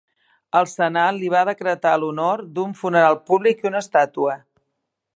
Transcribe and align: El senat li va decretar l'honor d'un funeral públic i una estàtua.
El 0.59 0.63
senat 0.71 1.15
li 1.19 1.29
va 1.33 1.43
decretar 1.51 1.93
l'honor 2.05 2.43
d'un 2.57 2.75
funeral 2.83 3.21
públic 3.31 3.63
i 3.65 3.73
una 3.73 3.87
estàtua. 3.87 4.39